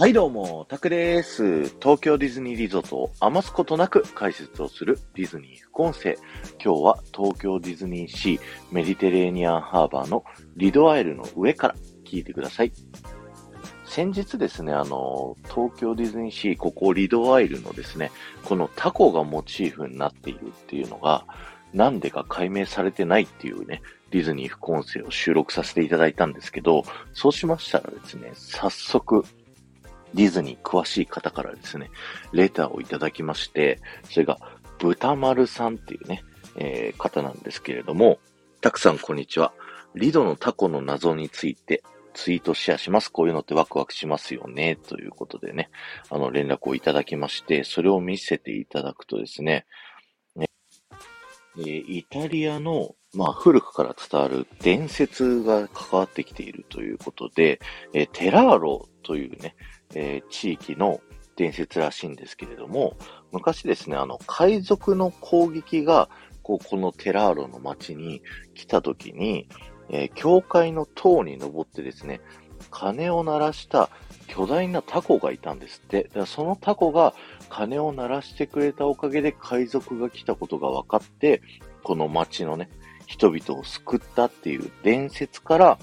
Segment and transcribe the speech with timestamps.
[0.00, 1.64] はいどうも、タクです。
[1.78, 6.16] 東京ディズニーリゾートを余すことなく解説をするディズニー副音声。
[6.52, 8.40] 今日は東京ディズニーシー
[8.72, 10.24] メディテレーニアンハーバーの
[10.56, 11.74] リドアイルの上から
[12.06, 12.72] 聞いてください。
[13.84, 18.10] 先日ですね、あの、東京ディズニーシー、ここリドアイルのですね、
[18.46, 21.26] このタコがモチーフになっているっていうのが、
[21.74, 23.82] なんでか解明されてないっていうね、
[24.12, 29.26] ディズニー副音声を収録させていただいたんですけど、そうしましたらですね、早速、
[30.14, 31.90] ディズニー詳しい方からですね、
[32.32, 34.38] レターをいただきまして、それが、
[34.78, 36.22] 豚丸さんっていうね、
[36.56, 38.18] えー方なんですけれども、
[38.60, 39.52] たくさんこんにちは。
[39.94, 41.82] リドのタコの謎について
[42.14, 43.10] ツイートシェアします。
[43.10, 44.76] こういうのってワクワクしますよね。
[44.76, 45.70] ということでね、
[46.10, 49.66] あの連絡をいただきまして、それを見せていただくとですね、
[50.36, 50.46] ね
[51.58, 57.60] えーイタリアの、まあ、古くから伝わる伝説が関わってきているということで、
[57.92, 59.56] えーテラーロというね、
[59.94, 61.00] えー地域の
[61.36, 62.96] 伝説らしいんですけれども、
[63.32, 66.08] 昔ですね、あの、海賊の攻撃が、
[66.42, 68.22] こう、このテラーロの町に
[68.54, 69.48] 来た時に、
[69.88, 72.20] えー教会の塔に登ってですね、
[72.70, 73.90] 鐘を鳴らした
[74.28, 76.04] 巨大なタコがいたんですって。
[76.04, 77.14] だからそのタコが
[77.48, 81.42] 鐘を鳴らしてくれたおかげで海賊が来たことが分かって、
[81.82, 82.68] この町のね、
[83.10, 85.78] 人々を救ったっていう伝説から、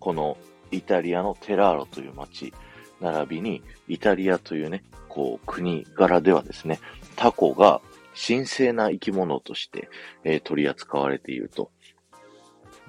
[0.00, 0.36] この
[0.72, 2.52] イタリアのテラーロという町、
[3.00, 6.80] 並びにイタリアというね、こう国柄ではですね、
[7.14, 7.80] タコが
[8.14, 9.88] 神聖な生き物として、
[10.24, 11.70] えー取り扱われていると。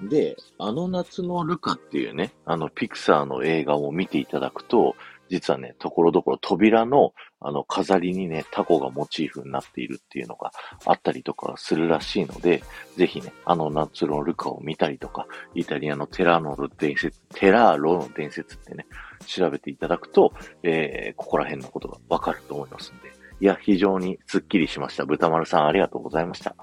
[0.02, 4.96] で、あの夏のルカっていうね、あのピクサーの映画を見ていただくと、
[5.34, 10.52] 実はね、ところどころ扉のあの飾りにね、タコがモチーフになっているっていうのが
[10.86, 12.62] あったりとかするらしいので、
[12.96, 15.26] ぜひね、あの夏のルカを見たりとか、
[15.56, 18.86] イタリアのテラーノの伝説、テラーロの伝説ってね、
[19.26, 20.32] 調べていただくと、
[20.62, 23.12] えー、ここら辺のことがわかると思いますんで。
[23.40, 25.04] いや、非常にスッキリしました。
[25.04, 26.54] 豚丸さんありがとうございました。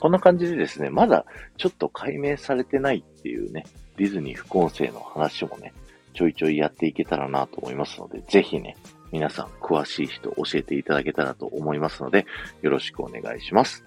[0.00, 1.24] こんな感じでですね、まだ
[1.56, 3.64] ちょっと解明されてないっていうね、
[3.96, 5.72] ディズニー副音声の話もね、
[6.18, 8.76] ちょいちょいやっていけたらなと思いますので、ぜひね、
[9.12, 12.26] 皆さん詳しい人教えていただけたらと思いますので、
[12.60, 13.84] よろしくお願いします。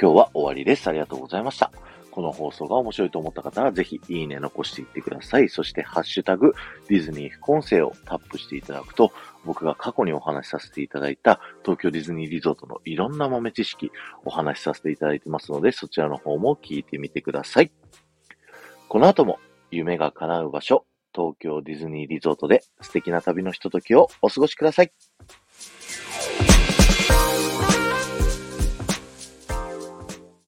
[0.00, 0.86] 今日は終わりです。
[0.86, 1.72] ありがとうございました。
[2.12, 5.48] この放送が面白いと思った方は、ぜひいいね残していってください。
[5.48, 6.54] そして、ハッシュタグ、
[6.88, 9.10] ディズニー副音声をタップしていただくと、
[9.44, 13.90] 僕が過去にお話しさせていただいた東京ディズニーリゾートのいろんな豆知識
[14.24, 17.72] お話しさせていただいてますので、そちらの方も聞いてみてください。
[18.88, 19.40] この後も
[19.72, 25.05] 夢が叶う場所、東京ディズニーリゾートで素敵な旅のひとときをお過ごしください。